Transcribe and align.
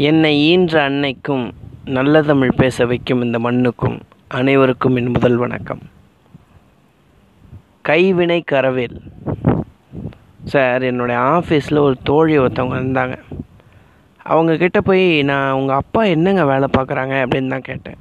என்னை 0.00 0.38
ஈன்ற 0.38 0.90
அன்னைக்கும் 0.90 1.50
நல்ல 1.84 2.22
தமிழ் 2.22 2.50
பேச 2.56 2.86
வைக்கும் 2.86 3.22
இந்த 3.22 3.38
மண்ணுக்கும் 3.38 4.00
அனைவருக்கும் 4.28 4.96
என் 4.96 5.10
முதல் 5.10 5.36
வணக்கம். 5.36 5.78
கைவினை 7.82 8.44
கரவேல். 8.50 8.96
சார் 10.44 10.82
என்னுடைய 10.82 11.20
ஆஃபீஸில் 11.20 11.78
ஒரு 11.78 11.96
தோழி 12.02 12.38
ஒருத்தவங்க 12.38 12.78
இருந்தாங்க. 12.78 13.18
அவங்க 14.22 14.56
கிட்ட 14.56 14.80
போய் 14.80 15.22
நான் 15.22 15.52
உங்கள் 15.52 15.76
அப்பா 15.76 16.04
என்னங்க 16.04 16.44
வேலை 16.44 16.68
பார்க்குறாங்க 16.78 17.16
அப்படின்னு 17.22 17.48
தான் 17.48 17.62
கேட்டேன். 17.62 17.96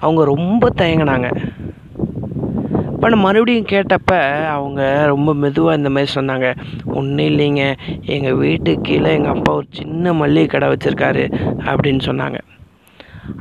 அவங்க 0.00 0.24
ரொம்ப 0.24 0.72
தயங்கினாங்க. 0.76 1.48
இப்போ 3.06 3.16
நான் 3.16 3.26
மறுபடியும் 3.26 3.68
கேட்டப்ப 3.72 4.14
அவங்க 4.52 4.80
ரொம்ப 5.10 5.30
மெதுவாக 5.42 5.76
இந்த 5.78 5.90
மாதிரி 5.94 6.08
சொன்னாங்க. 6.14 6.46
ஒன்றும் 6.98 7.28
இல்லைங்க. 7.30 7.64
எங்கள் 8.14 8.38
வீட்டுக்கு 8.40 8.82
கீழே 8.88 9.10
எங்கள் 9.18 9.32
அப்பா 9.34 9.52
ஒரு 9.58 9.68
சின்ன 9.78 10.14
மல்லிகை 10.20 10.48
கடை 10.54 10.68
வச்சுருக்காரு 10.72 11.22
அப்படின்னு 11.68 12.02
சொன்னாங்க. 12.08 12.38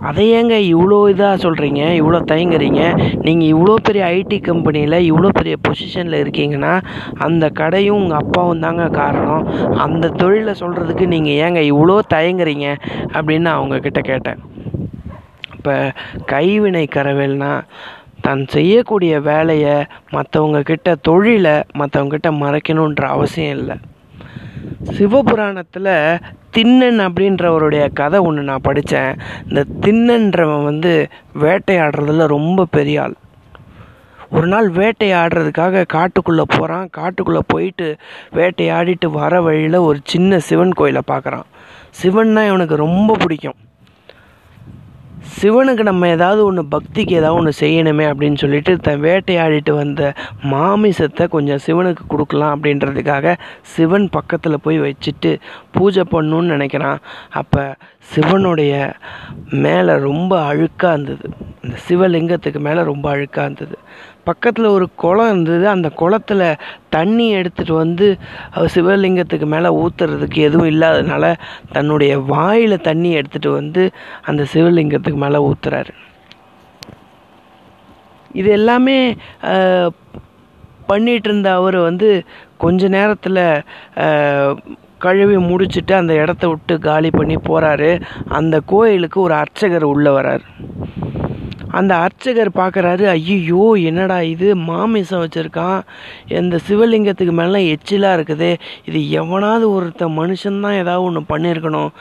அதை 0.09 0.25
ஏங்க 0.37 0.59
இவ்வளோ 0.73 0.99
இதாக 1.13 1.41
சொல்கிறீங்க 1.45 1.81
இவ்வளோ 2.01 2.19
தயங்குறீங்க? 2.33 2.83
நீங்கள் 3.27 3.49
இவ்வளோ 3.53 3.79
பெரிய 3.89 4.05
ஐடி 4.19 4.39
கம்பெனியில் 4.49 4.97
இவ்வளோ 5.09 5.33
பெரிய 5.39 5.57
பொசிஷனில் 5.67 6.21
இருக்கீங்கன்னா 6.23 6.75
அந்த 7.27 7.49
கடையும் 7.61 7.99
உங்கள் 8.03 8.21
அப்பாவும் 8.21 8.63
தாங்க 8.67 8.87
காரணம். 9.01 9.43
அந்த 9.87 10.13
தொழிலை 10.21 10.55
சொல்கிறதுக்கு 10.63 11.07
நீங்கள் 11.17 11.37
ஏங்க 11.47 11.63
இவ்வளோ 11.73 11.99
தயங்குறீங்க? 12.15 12.69
அப்படின்னு 13.17 13.47
நான் 13.49 13.61
அவங்கக்கிட்ட 13.61 14.03
கேட்டேன். 14.13 14.41
இப்போ 15.57 15.75
கைவினை 16.35 16.87
கரவேல்னால் 16.97 17.61
தான் 18.25 18.43
செய்யக்கூடிய 18.55 19.13
வேலையை 19.31 19.75
மற்றவங்க 20.13 20.61
கிட்ட 20.69 20.95
தொழிலை 21.07 21.55
மற்றவங்கக்கிட்ட 21.79 22.29
மறைக்கணுன்ற 22.43 23.03
அவசியம் 23.15 23.57
இல்லை. 23.57 23.75
சிவபுராணத்தில் 24.97 25.93
திண்ணன் 26.55 26.99
அப்படின்றவருடைய 27.05 27.83
கதை 27.99 28.19
ஒன்று 28.27 28.41
நான் 28.49 28.65
படித்தேன் 28.67 29.13
இந்த 29.49 29.61
திண்ணன்றவன் 29.81 30.63
வந்து 30.63 30.93
வேட்டையாடுறதுல 31.43 32.27
ரொம்ப 32.35 32.65
பெரிய 32.77 33.01
ஆள். 33.01 33.15
ஒரு 34.37 34.47
நாள் 34.53 34.67
வேட்டையாடுறதுக்காக 34.77 35.83
காட்டுக்குள்ளே 35.93 36.45
போகிறான் 36.47 36.87
காட்டுக்குள்ளே 36.97 37.41
போயிட்டு 37.47 37.87
வேட்டையாடிட்டு 38.37 39.09
வர 39.19 39.41
வழியில் 39.41 39.85
ஒரு 39.87 39.99
சின்ன 40.13 40.39
சிவன் 40.47 40.73
கோயிலை 40.79 41.01
பார்க்குறான். 41.11 41.47
சிவன்னா 42.01 42.43
இவனுக்கு 42.51 42.75
ரொம்ப 42.85 43.11
பிடிக்கும். 43.23 43.59
சிவனுக்கு 45.33 45.83
நம்ம 45.83 46.07
ஏதாவது 46.07 46.45
ஒன்று 46.45 46.63
பக்திக்கு 46.63 47.13
ஏதாவது 47.19 47.33
ஒன்று 47.33 47.51
செய்யணுமே 47.59 48.05
அப்படின்னு 48.11 48.35
சொல்லிட்டு 48.35 48.77
தன் 48.77 49.01
வேட்டையாடிட்டு 49.01 49.71
வந்த 49.71 50.13
மாமிசத்தை 50.43 51.27
கொஞ்சம் 51.27 51.63
சிவனுக்கு 51.65 52.03
கொடுக்கலாம் 52.07 52.53
அப்படின்றதுக்காக 52.55 53.35
சிவன் 53.61 54.09
பக்கத்தில் 54.09 54.61
போய் 54.61 54.79
வச்சுட்டு 54.79 55.39
பூஜை 55.71 56.03
பண்ணணுன்னு 56.11 56.53
நினைக்கிறான். 56.55 56.97
அப்போ 57.29 57.75
சிவனுடைய 57.99 58.93
மேலே 59.49 59.95
ரொம்ப 59.97 60.53
அழுக்காக 60.53 60.93
இருந்தது. 60.93 61.29
அந்த 61.75 61.83
சிவலிங்கத்துக்கு 61.87 62.59
மேலே 62.65 62.81
ரொம்ப 62.89 63.05
அழுக்காக 63.13 63.45
இருந்தது. 63.47 63.75
பக்கத்தில் 64.27 64.67
ஒரு 64.75 64.85
குளம் 65.01 65.31
இருந்தது. 65.31 65.65
அந்த 65.73 65.87
குளத்துல 66.01 66.41
தண்ணி 66.95 67.25
எடுத்துகிட்டு 67.39 67.75
வந்து 67.83 68.07
சிவலிங்கத்துக்கு 68.75 69.47
மேலே 69.53 69.69
ஊற்றுறதுக்கு 69.81 70.39
எதுவும் 70.47 70.71
இல்லாததுனால 70.73 71.25
தன்னுடைய 71.75 72.13
வாயில் 72.31 72.85
தண்ணி 72.87 73.11
எடுத்துகிட்டு 73.19 73.51
வந்து 73.59 73.83
அந்த 74.31 74.45
சிவலிங்கத்துக்கு 74.53 75.19
மேலே 75.25 75.41
ஊற்றுறாரு 75.49 75.93
இது 78.39 78.49
எல்லாமே 78.59 78.97
பண்ணிகிட்டு 80.91 81.29
இருந்த 81.31 81.49
அவர் 81.59 81.77
வந்து 81.89 82.09
கொஞ்ச 82.63 82.87
நேரத்தில் 82.97 83.43
கழுவி 85.05 85.37
முடிச்சுட்டு 85.49 85.93
அந்த 85.93 86.13
இடத்த 86.23 86.45
விட்டு 86.47 86.73
காலி 86.79 87.09
பண்ணி 87.09 87.35
போகிறாரு 87.47 87.89
அந்த 88.37 88.55
கோயிலுக்கு 88.71 89.17
ஒரு 89.21 89.33
அர்ச்சகர் 89.41 89.85
உள்ளே 89.93 90.11
வரார். 90.17 90.45
அந்த 91.77 91.93
அர்ச்சகர் 91.95 92.51
பார்க்குறாரு 92.55 93.05
ஐயோ 93.15 93.63
என்னடா 93.89 94.17
இது? 94.33 94.47
மாமிசம் 94.69 95.23
வச்சுருக்கான். 95.23 95.79
இந்த 96.39 96.55
சிவலிங்கத்துக்கு 96.67 97.33
மேலே 97.41 97.59
எச்சிலாக 97.75 98.17
இருக்குது. 98.17 98.49
இது 98.85 98.99
எவனாவது 99.21 99.65
ஒருத்த 99.77 100.09
மனுஷன்தான் 100.19 100.77
ஏதாவது 100.83 101.03
ஒன்று 101.03 101.23
பண்ணியிருக்கணும் 101.31 101.91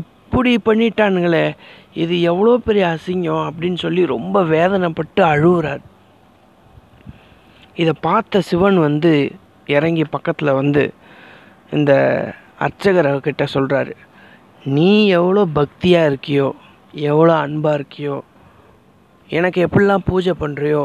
இப்படி 0.00 0.52
பண்ணிட்டானுங்களே. 0.64 1.46
இது 1.94 2.14
எவ்வளோ 2.22 2.52
பெரிய 2.58 2.84
அசிங்கம்? 2.94 3.46
அப்படின்னு 3.48 3.78
சொல்லி 3.84 4.02
ரொம்ப 4.06 4.36
வேதனைப்பட்டு 4.54 5.22
அழுகுறார் 5.32 5.82
இதை 7.74 7.92
பார்த்த 8.00 8.40
சிவன் 8.40 8.78
வந்து 8.78 9.12
இறங்கி 9.66 10.04
பக்கத்தில் 10.10 10.58
வந்து 10.60 10.82
இந்த 11.70 11.92
அர்ச்சகர்கிட்ட 12.60 13.44
சொல்கிறாரு 13.54 13.94
நீ 14.64 14.90
எவ்வளோ 15.18 15.42
பக்தியாக 15.54 16.10
இருக்கியோ 16.10 16.48
எவ்வளோ 17.04 17.34
அன்பாக 17.36 17.78
இருக்கியோ 17.78 18.16
எனக்கு 19.38 19.58
எப்படிலாம் 19.66 20.06
பூஜை 20.10 20.32
பண்ணுறியோ 20.40 20.84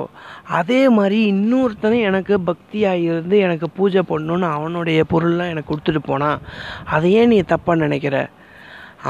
அதே 0.60 0.82
மாதிரி 0.90 1.20
இன்னொருத்தனும் 1.34 2.08
எனக்கு 2.10 2.36
பக்தியாக 2.50 3.06
இருந்து 3.10 3.38
எனக்கு 3.48 3.68
பூஜை 3.78 4.02
பண்ணணுன்னு 4.10 4.48
அவனுடைய 4.58 5.04
பொருள்லாம் 5.14 5.54
எனக்கு 5.54 5.72
கொடுத்துட்டு 5.72 6.02
போனான் 6.06 6.42
அதையே 6.96 7.24
நீ 7.34 7.40
தப்பாக 7.54 7.84
நினைக்கிற? 7.86 8.18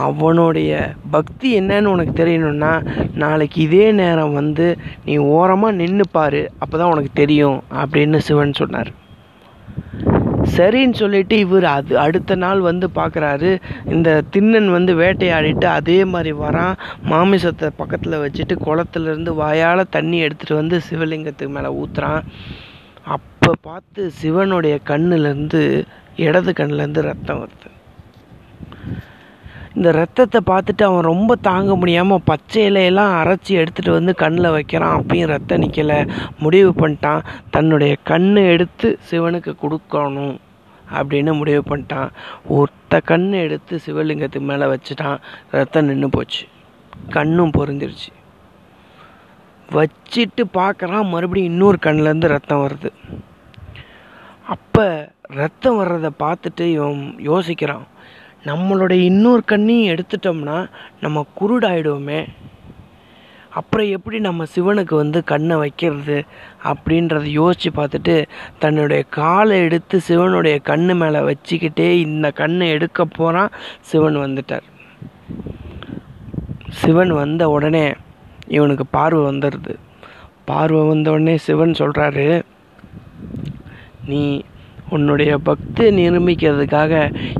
அவனுடைய 0.05 0.71
பக்தி 1.11 1.49
என்னன்னு 1.59 1.93
உனக்கு 1.93 2.13
தெரியணும்னா 2.23 2.71
நாளைக்கு 3.13 3.59
இதே 3.61 3.85
நேரம் 3.99 4.33
வந்து 4.33 4.65
நீ 5.05 5.13
ஓரமாக 5.35 5.77
நின்று 5.81 6.05
பாரு 6.11 6.41
அப்போ 6.59 6.75
தான் 6.77 6.91
உனக்கு 6.93 7.11
தெரியும் 7.13 7.59
அப்படின்னு 7.81 8.19
சிவன் 8.27 8.59
சொன்னார். 8.61 8.91
சரின்னு 10.55 10.93
சொல்லிட்டு 10.93 11.35
இவர் 11.39 11.65
அது 11.73 11.93
அடுத்த 11.99 12.35
நாள் 12.35 12.59
வந்து 12.59 12.87
பார்க்குறாரு 12.95 13.51
இந்த 13.95 14.09
திண்ணன் 14.33 14.69
வந்து 14.71 14.93
வேட்டையாடிட்டு 14.95 15.67
அதே 15.77 15.97
மாதிரி 16.05 16.31
வரான். 16.43 16.75
மாமிசத்தை 17.11 17.69
பக்கத்தில் 17.81 18.21
வச்சுட்டு 18.23 18.55
குளத்துலேருந்து 18.65 19.33
வாயால் 19.43 19.91
தண்ணி 19.95 20.19
எடுத்துகிட்டு 20.25 20.61
வந்து 20.61 20.79
சிவலிங்கத்துக்கு 20.89 21.55
மேலே 21.57 21.71
ஊற்றுறான் 21.81 22.21
அப்போ 23.15 23.51
பார்த்து 23.61 24.11
சிவனுடைய 24.21 24.77
கண்ணுலேருந்து 24.91 25.61
இடது 26.27 26.51
கண்ணுலேருந்து 26.51 27.01
ரத்தம் 27.09 27.41
வருது. 27.41 27.69
இந்த 29.77 29.91
ரத்தத்தை 29.91 30.39
பார்த்துட்டு 30.45 30.83
அவன் 30.83 31.09
ரொம்ப 31.11 31.31
தாங்க 31.47 31.75
முடியாமல் 31.75 32.23
பச்சை 32.25 32.61
இலையெல்லாம் 32.69 33.11
அரைச்சி 33.21 33.51
எடுத்துகிட்டு 33.61 33.89
வந்து 33.89 34.13
கண்ணில் 34.15 34.49
வைக்கிறான். 34.49 34.95
அப்பயும் 34.99 35.31
ரத்தம் 35.33 35.61
நிற்கலை 35.63 35.97
முடிவு 36.39 36.71
பண்ணிட்டான். 36.71 37.25
தன்னுடைய 37.49 37.95
கண்ணு 38.09 38.41
எடுத்து 38.53 38.99
சிவனுக்கு 39.09 39.53
கொடுக்கணும் 39.63 40.37
அப்படின்னு 40.97 41.31
முடிவு 41.33 41.61
பண்ணிட்டான். 41.69 42.09
ஒருத்த 42.57 43.01
கண்ணை 43.03 43.39
எடுத்து 43.39 43.79
சிவலிங்கத்துக்கு 43.85 44.49
மேலே 44.51 44.65
வச்சுட்டான். 44.65 45.17
ரத்தம் 45.51 45.85
நின்று 45.85 46.09
போச்சு. 46.09 46.43
கண்ணும் 47.09 47.55
பொருந்திருச்சு. 47.57 48.11
வச்சிட்டு 49.77 50.45
பார்க்குறான். 50.59 51.09
மறுபடியும் 51.09 51.51
இன்னொரு 51.51 51.79
கண்ணிலேருந்து 51.81 52.33
ரத்தம் 52.35 52.63
வருது. 52.67 52.91
அப்போ 54.55 54.87
ரத்தம் 55.23 55.77
வர்றதை 55.77 56.11
பார்த்துட்டு 56.19 56.65
இவன் 56.77 57.15
யோசிக்கிறான். 57.29 57.85
நம்மளுடைய 58.45 58.91
இன்னொரு 58.91 59.43
கண்ணையும் 59.43 59.95
எடுத்துட்டோம்னா 59.95 60.69
நம்ம 60.99 61.25
குருடாயிடுவோமே. 61.39 62.27
அப்புறம் 63.49 63.87
எப்படி 63.87 64.19
நம்ம 64.19 64.43
சிவனுக்கு 64.55 64.95
வந்து 64.95 65.23
கண்ணை 65.23 65.55
வைக்கிறது 65.55 66.23
அப்படின்றத 66.63 67.23
யோசித்து 67.23 67.83
பார்த்துட்டு 67.83 68.25
தன்னுடைய 68.59 69.03
காலை 69.03 69.59
எடுத்து 69.59 69.99
சிவனுடைய 69.99 70.59
கண்ணு 70.63 70.95
மேலே 70.95 71.19
வச்சுக்கிட்டே 71.19 71.91
இந்த 71.91 72.31
கண்ணை 72.31 72.69
எடுக்க 72.69 73.05
போகிறான் 73.05 73.49
சிவன் 73.81 74.17
வந்துட்டார். 74.17 74.61
சிவன் 76.69 77.09
வந்த 77.09 77.49
உடனே 77.49 77.93
இவனுக்கு 78.47 78.85
பார்வை 78.85 79.35
வந்துடுது. 79.35 79.75
பார்வை 80.45 80.87
வந்த 80.87 81.11
உடனே 81.11 81.37
சிவன் 81.37 81.71
சொல்கிறாரு 81.71 82.41
நீ 84.05 84.43
உன்னுடைய 84.89 85.31
பக்தி 85.43 85.85
நிரூபிக்கிறதுக்காக 85.91 86.93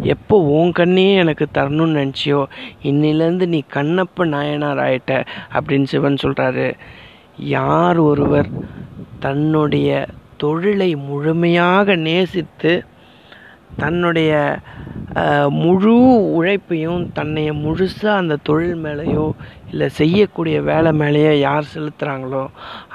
எப்போ 0.03 0.35
உன் 0.51 0.71
கண்ணையே 0.71 1.13
எனக்கு 1.15 1.45
தரணும்னு 1.53 1.97
நினச்சியோ 1.97 2.41
இன்னிலேருந்து 2.83 3.47
நீ 3.47 3.59
கண்ணப்ப 3.73 4.25
நாயனார் 4.25 4.81
ஆயிட்ட 4.81 5.13
அப்படின்னு 5.53 5.91
சிவன் 5.91 6.23
சொல்கிறாரு 6.23 6.67
யார் 7.53 7.99
ஒருவர் 8.01 8.49
தன்னுடைய 9.19 9.89
தொழிலை 10.37 10.95
முழுமையாக 11.05 11.95
நேசித்து 12.01 12.73
தன்னுடைய 13.75 14.31
முழு 15.61 15.93
உழைப்பையும் 16.37 17.03
தன்னைய 17.19 17.51
முழுசாக 17.63 18.17
அந்த 18.21 18.35
தொழில் 18.43 18.81
மேலேயோ 18.85 19.25
இல்லை 19.71 19.87
செய்யக்கூடிய 19.89 20.57
வேலை 20.61 20.91
மேலேயோ 21.01 21.33
யார் 21.39 21.71
செலுத்துகிறாங்களோ 21.73 22.43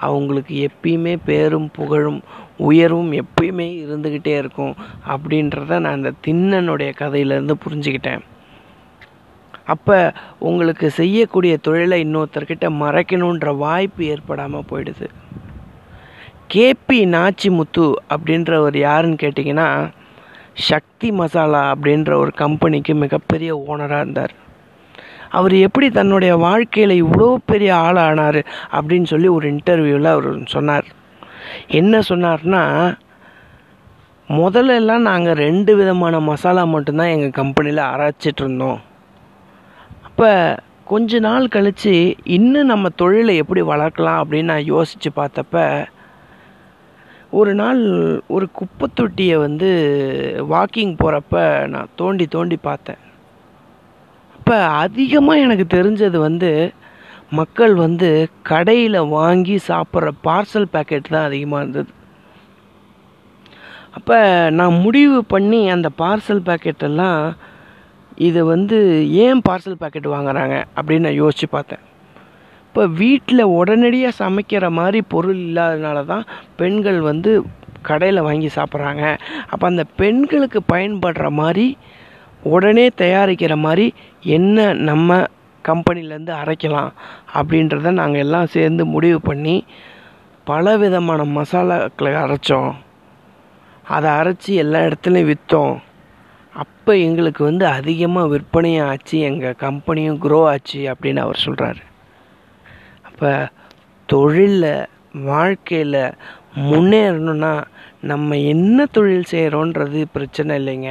அவங்களுக்கு 0.06 0.54
எப்பயுமே 0.68 1.14
பேரும் 1.24 1.68
புகழும் 1.78 2.20
உயர்வும் 2.68 3.12
எப்பயுமே 3.22 3.68
இருந்துக்கிட்டே 3.84 4.34
இருக்கும் 4.42 4.74
அப்படின்றத 5.12 5.78
நான் 5.78 5.98
இந்த 6.00 6.12
திண்ணனுடைய 6.26 6.90
கதையிலேருந்து 7.00 7.56
புரிஞ்சுக்கிட்டேன். 7.64 8.22
அப்போ 9.74 9.96
உங்களுக்கு 10.38 10.86
செய்யக்கூடிய 10.90 11.56
தொழிலை 11.56 11.98
இன்னொருத்தர்கிட்ட 12.04 12.68
மறைக்கணுன்ற 12.84 13.56
வாய்ப்பு 13.56 14.04
ஏற்படாமல் 14.04 14.68
போயிடுது. 14.70 15.08
கேபி 16.54 17.00
நாச்சிமுத்து 17.16 17.86
அப்படின்றவர் 18.14 18.78
யாருன்னு 18.86 19.22
கேட்டிங்கன்னா 19.24 19.68
சக்தி 20.54 21.12
மசாலா 21.12 21.74
அப்படின்ற 21.74 22.14
ஒரு 22.14 22.32
கம்பெனிக்கு 22.32 22.94
மிகப்பெரிய 22.94 23.64
ஓனராக 23.68 24.00
இருந்தார். 24.00 24.30
அவர் 25.28 25.52
எப்படி 25.52 25.90
தன்னுடைய 25.90 26.36
வாழ்க்கையில் 26.36 27.04
இவ்வளோ 27.04 27.34
பெரிய 27.46 27.74
ஆளானார் 27.74 28.44
அப்படின்னு 28.72 29.04
சொல்லி 29.04 29.28
ஒரு 29.28 29.52
இன்டர்வியூவில் 29.52 30.04
அவர் 30.04 30.42
சொன்னார். 30.44 30.84
என்ன 31.66 31.98
சொன்னார்னா 32.08 32.94
முதல்ல 34.28 34.74
எல்லாம் 34.74 35.02
நாங்கள் 35.02 35.34
ரெண்டு 35.34 35.76
விதமான 35.76 36.20
மசாலா 36.20 36.64
மட்டும்தான் 36.64 37.06
எங்கள் 37.06 37.30
கம்பெனியில் 37.30 37.82
அரைச்சிட்டு 37.82 38.42
இருந்தோம். 38.44 38.80
அப்போ 40.02 40.58
கொஞ்ச 40.84 41.18
நாள் 41.18 41.48
கழித்து 41.48 42.16
இன்னும் 42.24 42.66
நம்ம 42.66 42.88
தொழிலை 42.88 43.36
எப்படி 43.36 43.62
வளர்க்கலாம் 43.62 44.22
அப்படின்னு 44.22 44.42
நான் 44.42 44.64
யோசித்து 44.64 45.10
பார்த்தப்ப 45.16 45.84
ஒரு 47.38 47.52
நாள் 47.60 47.80
ஒரு 48.34 48.46
குப்பை 48.58 48.86
தொட்டியை 48.94 49.36
வந்து 49.44 49.68
வாக்கிங் 50.52 50.92
போகிறப்ப 51.02 51.36
நான் 51.74 51.92
தோண்டி 52.00 52.24
தோண்டி 52.34 52.56
பார்த்தேன். 52.68 53.00
அப்போ 54.36 54.56
அதிகமாக 54.84 55.44
எனக்கு 55.44 55.66
தெரிஞ்சது 55.76 56.18
வந்து 56.28 56.50
மக்கள் 57.38 57.74
வந்து 57.84 58.08
கடையில் 58.50 58.98
வாங்கி 59.18 59.56
சாப்பிட்ற 59.68 60.10
பார்சல் 60.26 60.68
பேக்கெட் 60.74 61.12
தான் 61.14 61.28
அதிகமாக 61.28 61.62
இருந்தது. 61.62 61.90
அப்போ 63.98 64.18
நான் 64.58 64.76
முடிவு 64.84 65.18
பண்ணி 65.34 65.60
அந்த 65.76 65.88
பார்சல் 66.02 66.46
பேக்கெட்டெல்லாம் 66.48 67.18
இதை 68.28 68.42
வந்து 68.52 68.78
ஏன் 69.24 69.42
பார்சல் 69.48 69.80
பேக்கெட் 69.82 70.14
வாங்குறாங்க 70.16 70.56
அப்படின்னு 70.76 71.06
நான் 71.08 71.20
யோசித்து 71.22 71.48
பார்த்தேன். 71.56 71.84
இப்போ 72.72 72.84
வீட்டில் 73.00 73.50
உடனடியாக 73.56 74.18
சமைக்கிற 74.18 74.66
மாதிரி 74.70 75.00
பொருள் 75.14 75.40
இல்லாதனால 75.46 76.04
தான் 76.04 76.22
பெண்கள் 76.56 77.00
வந்து 77.00 77.30
கடையில் 77.82 78.20
வாங்கி 78.20 78.48
சாப்பிட்றாங்க. 78.54 79.02
அப்போ 79.50 79.64
அந்த 79.66 79.84
பெண்களுக்கு 80.00 80.60
பயன்படுற 80.72 81.26
மாதிரி 81.30 81.66
உடனே 82.42 82.86
தயாரிக்கிற 83.02 83.56
மாதிரி 83.56 83.86
என்ன 84.38 84.66
நம்ம 84.88 85.18
கம்பெனிலேருந்து 85.64 86.34
அரைக்கலாம் 86.40 86.90
அப்படின்றத 87.34 87.92
நாங்கள் 88.00 88.24
எல்லாம் 88.26 88.52
சேர்ந்து 88.56 88.86
முடிவு 88.94 89.20
பண்ணி 89.20 89.56
பல 90.46 90.76
விதமான 90.76 91.28
மசாலாக்களை 91.36 92.14
அரைச்சோம். 92.24 92.72
அதை 93.84 94.10
அரைச்சி 94.22 94.52
எல்லா 94.64 94.82
இடத்துலையும் 94.88 95.30
விற்றோம் 95.34 95.78
அப்போ 96.54 96.92
எங்களுக்கு 97.06 97.44
வந்து 97.44 97.66
அதிகமாக 97.66 98.36
விற்பனையும் 98.36 98.88
ஆச்சு 98.90 99.18
எங்கள் 99.20 99.62
கம்பெனியும் 99.68 100.20
க்ரோ 100.26 100.42
ஆச்சு 100.54 100.82
அப்படின்னு 100.94 101.26
அவர் 101.28 101.44
சொல்கிறாரு 101.46 101.82
இப்போ 103.22 103.34
தொழிலில் 104.08 104.88
வாழ்க்கையில் 105.26 105.98
முன்னேறணும்னா 106.70 107.50
நம்ம 108.10 108.38
என்ன 108.52 108.86
தொழில் 108.96 109.28
செய்கிறோன்றது 109.32 110.00
பிரச்சனை 110.14 110.52
இல்லைங்க. 110.60 110.90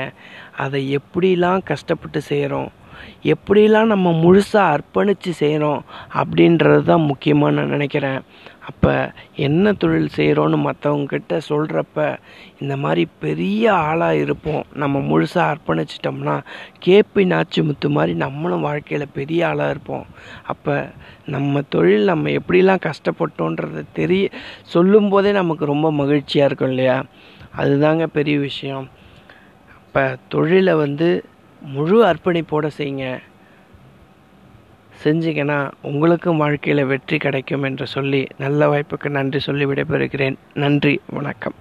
அதை 0.63 0.79
எப்படிலாம் 0.97 1.65
கஷ்டப்பட்டு 1.71 2.19
செய்கிறோம் 2.29 2.69
எப்படிலாம் 3.33 3.91
நம்ம 3.93 4.13
முழுசாக 4.23 4.73
அர்ப்பணித்து 4.75 5.33
செய்கிறோம் 5.41 5.81
அப்படின்றது 6.21 6.79
தான் 6.83 7.07
முக்கியமாக 7.09 7.55
நான் 7.57 7.73
நினைக்கிறேன். 7.75 8.21
அப்போ 8.71 8.93
என்ன 9.35 9.73
தொழில் 9.73 10.15
செய்கிறோன்னு 10.15 10.57
மற்றவங்கக்கிட்ட 10.65 11.39
சொல்கிறப்ப 11.49 12.17
இந்த 12.59 12.75
மாதிரி 12.77 13.03
பெரிய 13.19 13.73
ஆளாக 13.73 14.15
இருப்போம். 14.15 14.63
நம்ம 14.73 14.99
முழுசாக 14.99 15.53
அர்ப்பணிச்சிட்டோம்னா 15.53 16.35
கேபி 16.85 17.23
நாச்சிமுத்து 17.33 17.89
மாதிரி 17.89 18.13
நம்மளும் 18.13 18.61
வாழ்க்கையில் 18.61 19.13
பெரிய 19.13 19.47
ஆளாக 19.47 19.69
இருப்போம். 19.69 20.05
அப்போ 20.43 20.75
நம்ம 21.25 21.61
தொழில் 21.69 22.03
நம்ம 22.03 22.29
எப்படிலாம் 22.29 22.85
கஷ்டப்பட்டோன்றதை 22.87 23.83
தெரிய 23.93 24.29
சொல்லும்போதே 24.73 25.31
நமக்கு 25.31 25.65
ரொம்ப 25.65 25.91
மகிழ்ச்சியாக 25.91 26.49
இருக்கும் 26.49 26.69
இல்லையா? 26.69 26.97
அதுதாங்க 27.57 28.05
பெரிய 28.17 28.37
விஷயம். 28.39 28.87
அப்போ 29.77 30.03
தொழிலை 30.29 30.73
வந்து 30.75 31.09
முழு 31.61 31.97
அர்ப்பணிப்போடு 32.05 32.69
செய்யுங்க. 32.77 33.07
செஞ்சீங்கன்னா 35.03 35.71
உங்களுக்கும் 35.81 36.37
வாழ்க்கையில் 36.37 36.85
வெற்றி 36.85 37.17
கிடைக்கும் 37.17 37.63
என்று 37.63 37.87
சொல்லி 37.87 38.27
நல்ல 38.37 38.67
வாய்ப்புக்கு 38.69 39.09
நன்றி 39.09 39.39
சொல்லி 39.39 39.65
விடைபெறுகிறேன். 39.65 40.35
நன்றி 40.53 40.99
வணக்கம். 41.09 41.55